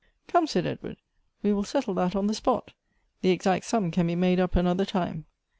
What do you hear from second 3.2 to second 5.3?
The ex.act sum can be made up another time."